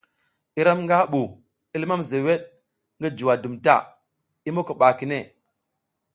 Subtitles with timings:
[0.61, 1.21] Iram nga bu,
[1.75, 2.41] i limam zewed
[2.99, 3.77] ngi juwa dum ta,
[4.47, 5.19] i moko ba kine.